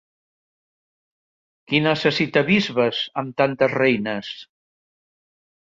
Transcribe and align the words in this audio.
Qui 1.71 1.83
necessita 1.87 2.43
bisbes 2.49 3.05
amb 3.23 3.39
tantes 3.43 3.79
reines? 3.83 4.33